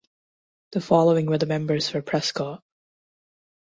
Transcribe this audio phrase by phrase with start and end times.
[0.71, 2.63] The following were the members for Prescott.